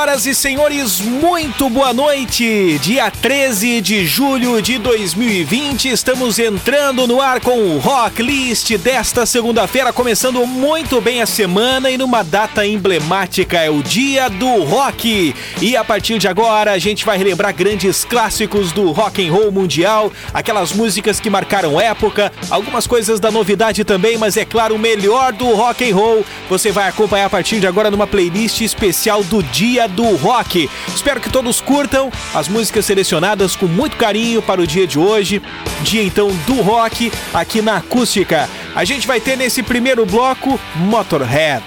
[0.00, 2.78] Senhoras e senhores, muito boa noite!
[2.78, 9.26] Dia 13 de julho de 2020, estamos entrando no ar com o Rock List desta
[9.26, 15.34] segunda-feira, começando muito bem a semana e numa data emblemática, é o Dia do Rock.
[15.60, 19.52] E a partir de agora, a gente vai relembrar grandes clássicos do rock and roll
[19.52, 24.78] mundial, aquelas músicas que marcaram época, algumas coisas da novidade também, mas é claro, o
[24.78, 26.24] melhor do rock and roll.
[26.48, 30.68] Você vai acompanhar a partir de agora numa playlist especial do Dia do Rock.
[30.88, 35.42] Espero que todos curtam as músicas selecionadas com muito carinho para o dia de hoje,
[35.82, 38.48] dia então do rock aqui na Acústica.
[38.74, 41.64] A gente vai ter nesse primeiro bloco Motorhead,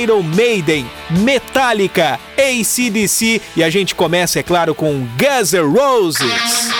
[0.00, 6.75] Iron Maiden, Metallica, ACDC e a gente começa, é claro, com Guns N' Roses.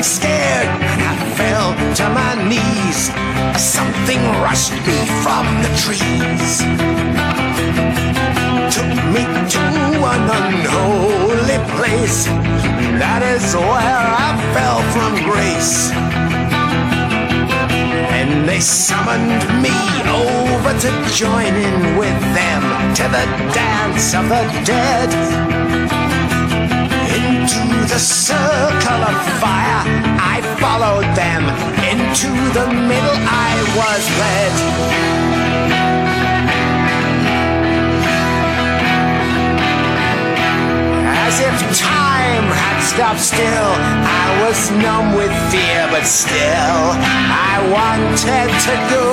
[0.00, 3.10] getting scared, and I fell to my knees.
[3.60, 6.60] Something rushed me from the trees,
[8.72, 9.62] took me to
[10.12, 12.26] an unholy place.
[12.98, 15.90] That is where I fell from grace.
[18.16, 19.76] And they summoned me
[20.08, 22.62] over to join in with them
[22.94, 26.29] to the dance of the dead
[27.52, 29.82] into the circle of fire.
[30.22, 31.42] I followed them
[31.90, 33.18] into the middle.
[33.26, 34.54] I was led.
[41.26, 43.70] As if time had stopped still,
[44.22, 46.78] I was numb with fear, but still
[47.50, 49.06] I wanted to go.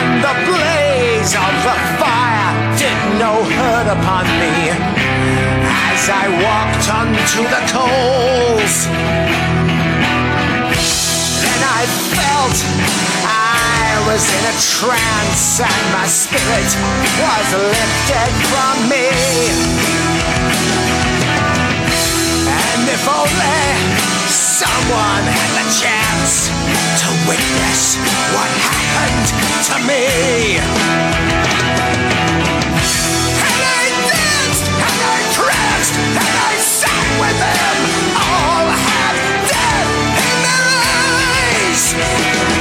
[0.00, 1.99] And the blaze of the
[3.18, 4.70] no hurt upon me
[5.90, 8.86] as I walked onto the coals.
[11.42, 12.56] Then I felt
[13.24, 16.76] I was in a trance and my spirit
[17.18, 19.08] was lifted from me.
[22.70, 23.90] And if only
[24.30, 26.50] someone had the chance
[27.00, 27.96] to witness
[28.34, 29.26] what happened
[29.68, 30.04] to me
[37.20, 37.76] with them
[38.16, 39.16] all have
[39.48, 39.90] death
[40.24, 40.66] in their
[42.54, 42.59] eyes.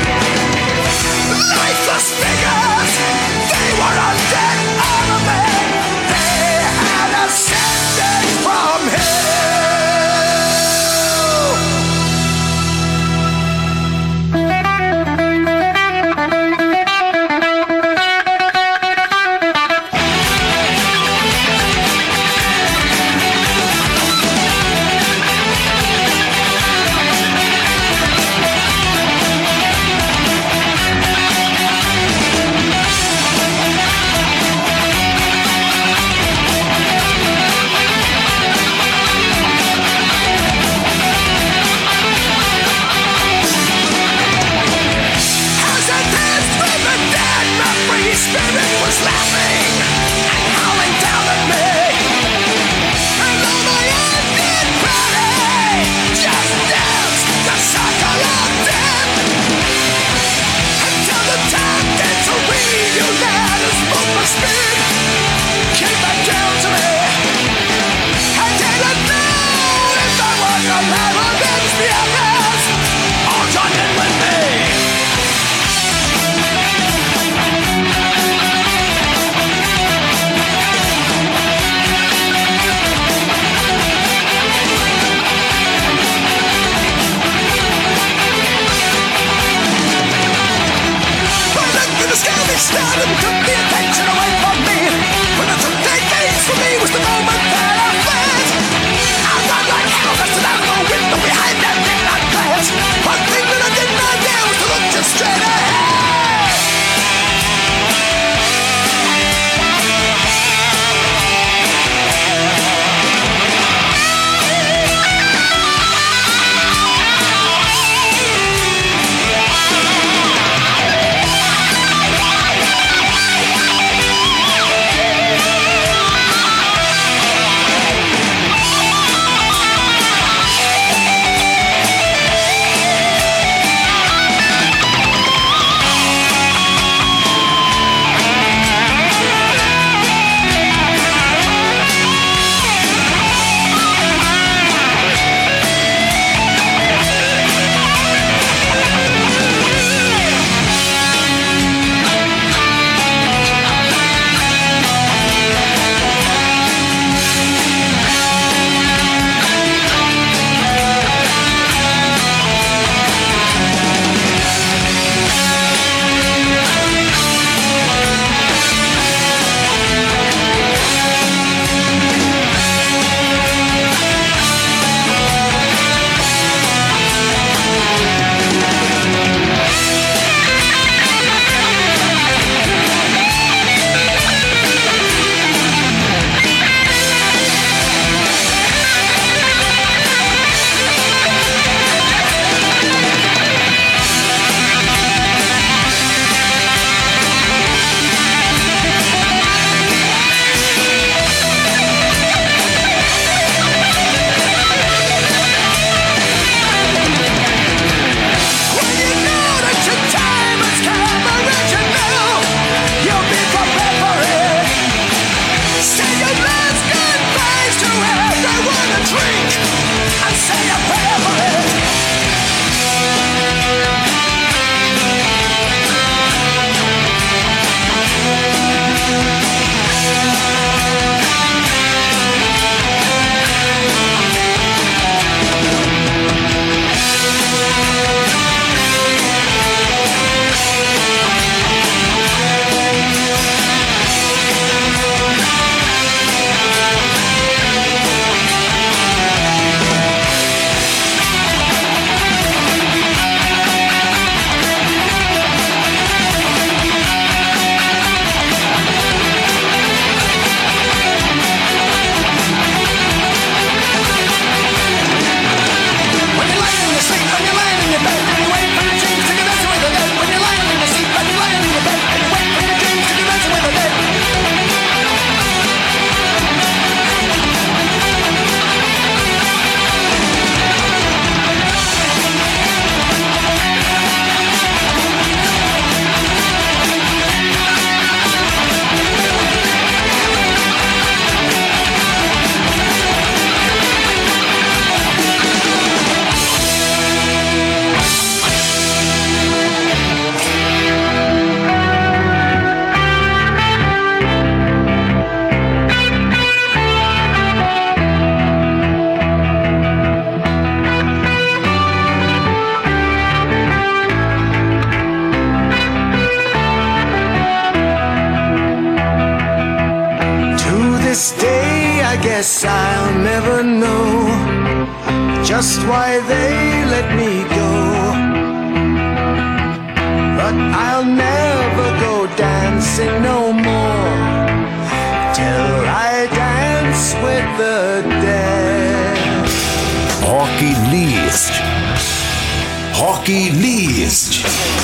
[344.41, 344.78] Shh.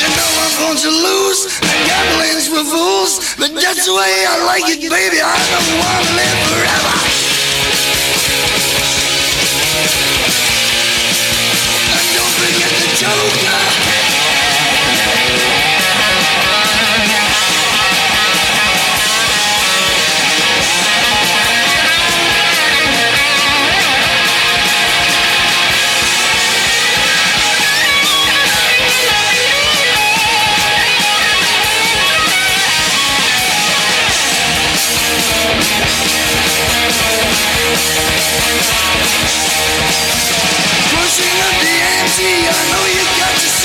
[0.00, 1.40] You know I'm going to lose.
[1.86, 5.20] Gambling's for fools, but that's the way I like it, baby.
[5.20, 7.29] I don't want to live forever.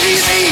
[0.08, 0.45] easy.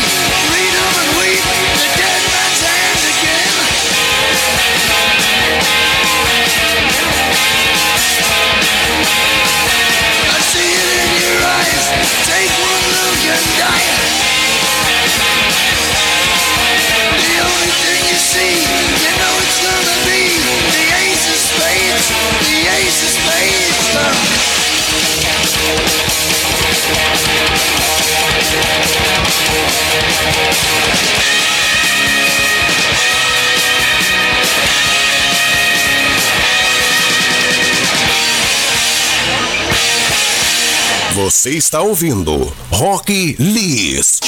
[41.23, 44.25] Você está ouvindo Rock List.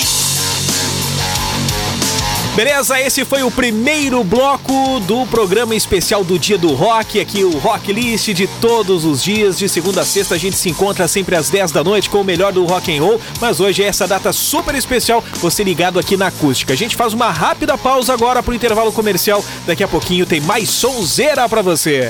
[2.55, 7.57] Beleza, esse foi o primeiro bloco do programa especial do Dia do Rock, aqui o
[7.57, 11.35] Rock List de todos os dias, de segunda a sexta a gente se encontra sempre
[11.35, 14.07] às 10 da noite com o melhor do rock and roll, mas hoje é essa
[14.07, 16.71] data super especial, você ligado aqui na acústica.
[16.71, 20.69] A gente faz uma rápida pausa agora pro intervalo comercial, daqui a pouquinho tem mais
[20.69, 22.09] sonzeira pra você.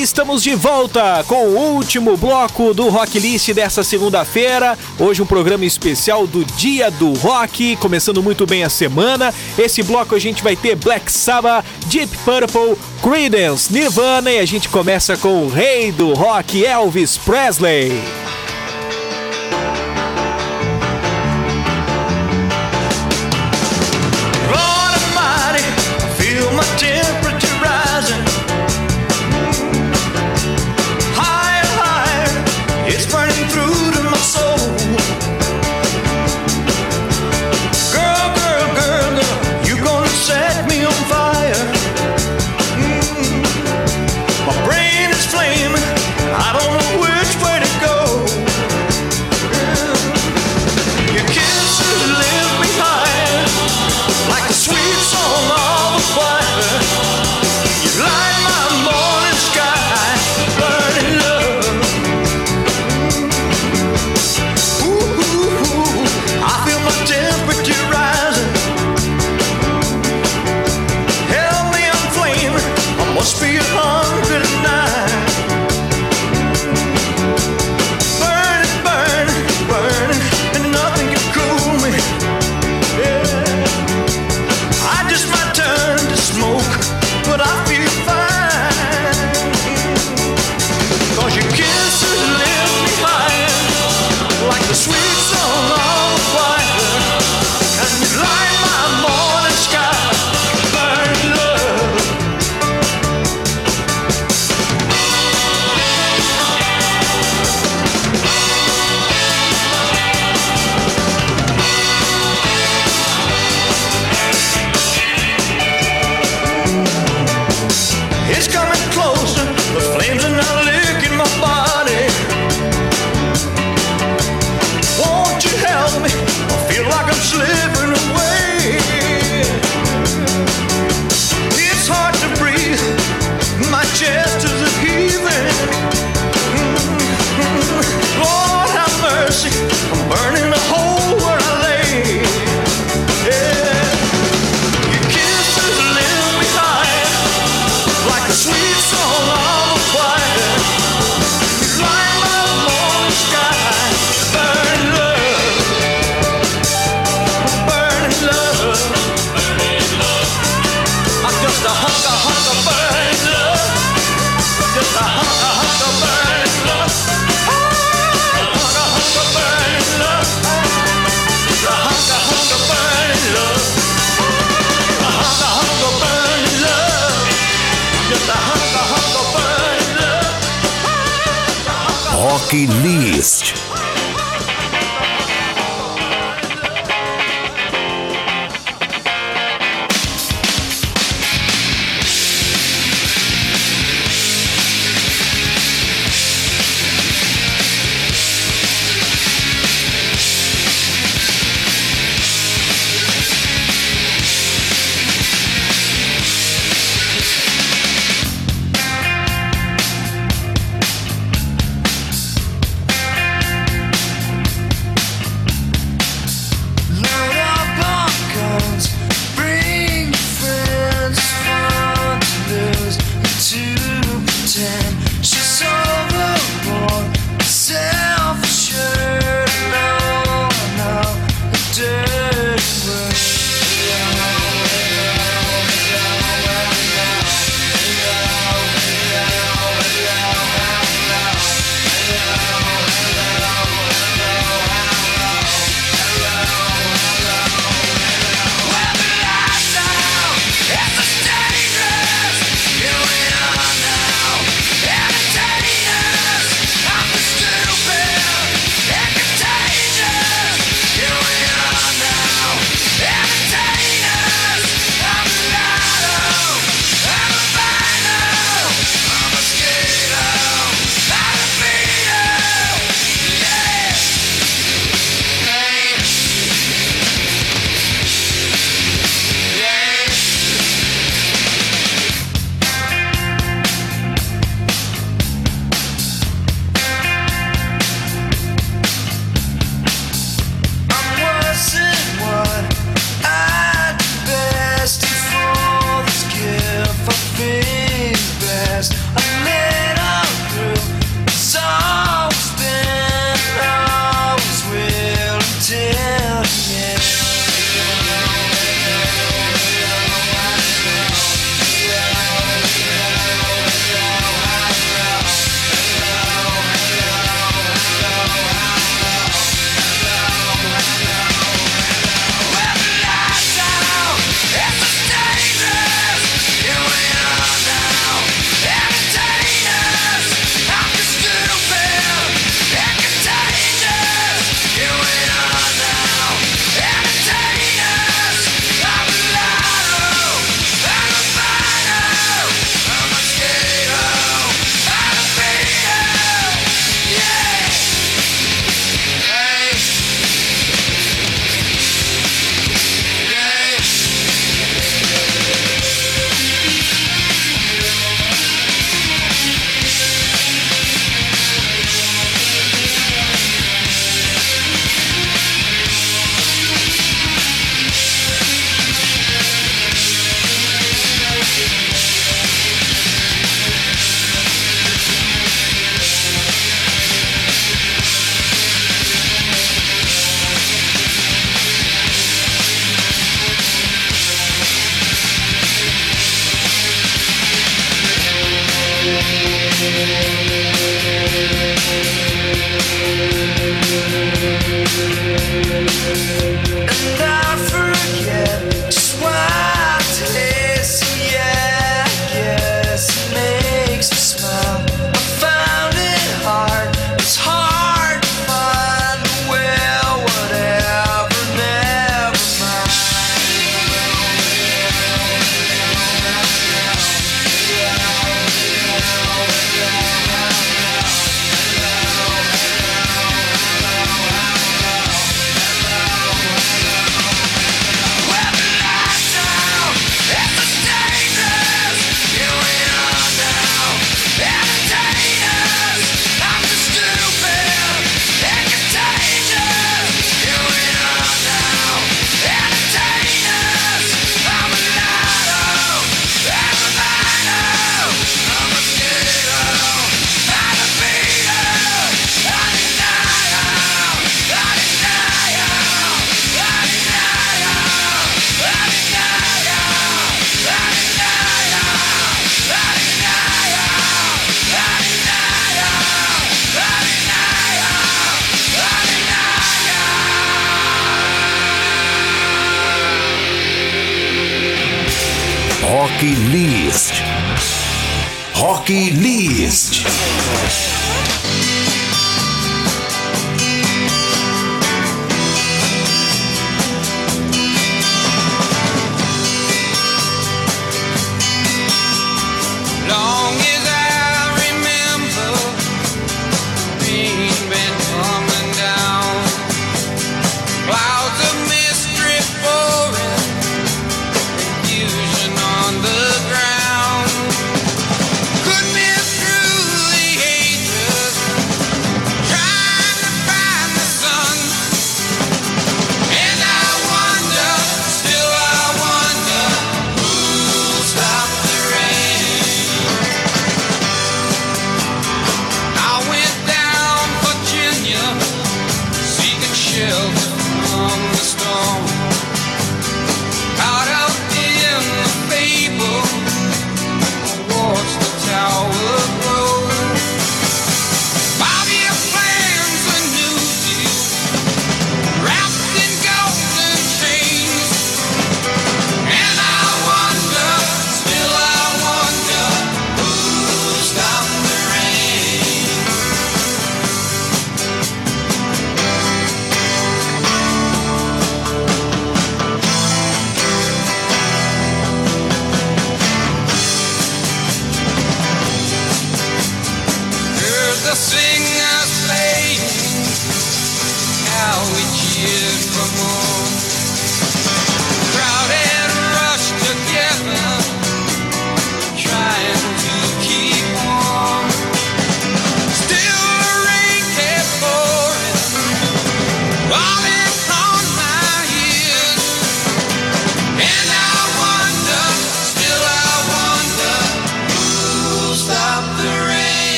[0.00, 4.78] Estamos de volta com o último bloco do Rock List dessa segunda-feira.
[4.96, 9.34] Hoje um programa especial do Dia do Rock, começando muito bem a semana.
[9.58, 14.68] Esse bloco a gente vai ter Black Sabbath, Deep Purple, Creedence, Nirvana e a gente
[14.68, 17.90] começa com o rei do rock, Elvis Presley.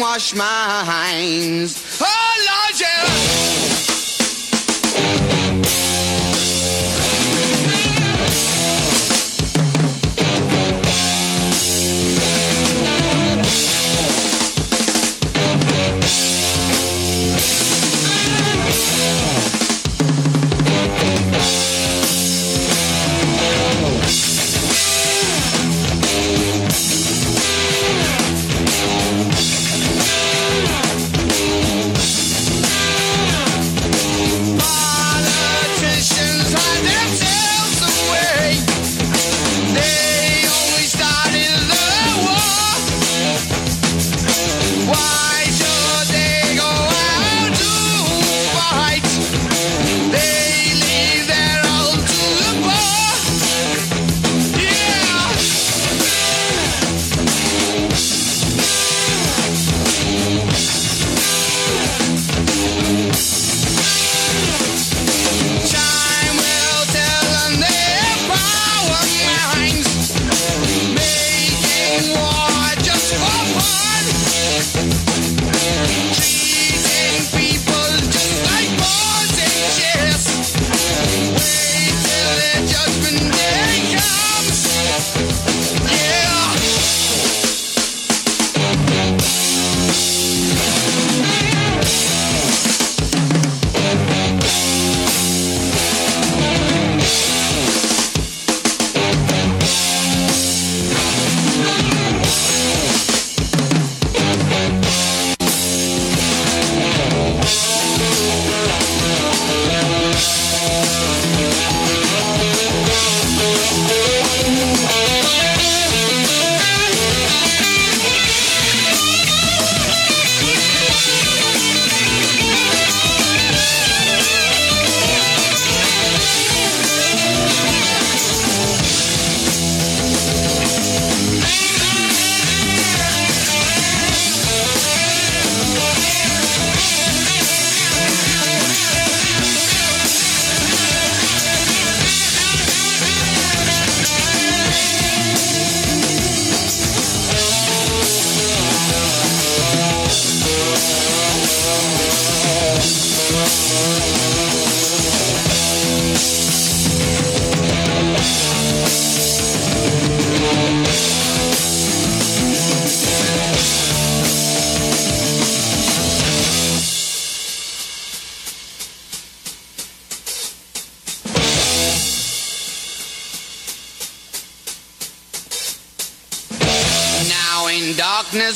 [0.00, 2.00] wash my hands.
[2.00, 2.29] Oh!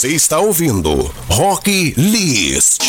[0.00, 2.80] Você está ouvindo Rock List.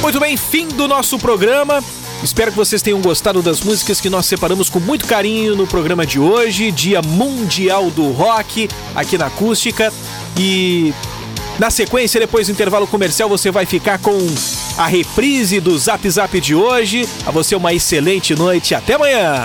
[0.00, 1.84] Muito bem, fim do nosso programa.
[2.20, 6.04] Espero que vocês tenham gostado das músicas que nós separamos com muito carinho no programa
[6.04, 9.92] de hoje, Dia Mundial do Rock, aqui na Acústica.
[10.36, 10.92] E
[11.60, 14.18] na sequência, depois do intervalo comercial, você vai ficar com
[14.76, 17.08] a reprise do Zap Zap de hoje.
[17.24, 18.74] A você uma excelente noite.
[18.74, 19.44] Até amanhã.